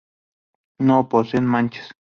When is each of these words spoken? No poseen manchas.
No 0.79 0.97
poseen 1.13 1.45
manchas. 1.45 1.95